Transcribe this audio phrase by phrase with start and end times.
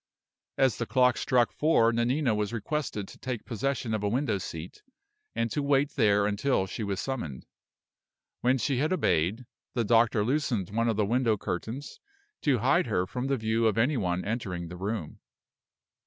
[0.57, 4.81] As the clock struck four Nanina was requested to take possession of a window seat,
[5.35, 7.45] and to wait there until she was summoned.
[8.39, 9.45] When she had obeyed,
[9.75, 11.99] the doctor loosened one of the window curtains,
[12.41, 15.19] to hide her from the view of any one entering the room.